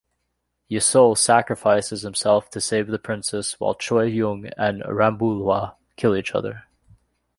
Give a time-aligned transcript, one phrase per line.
[0.67, 6.63] Yeo-sol sacrifices himself to save the princess while Choi-Jung and Rambulwha kill each other.